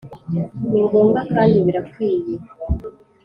[0.69, 2.35] Ningombwa kandi birakwiye.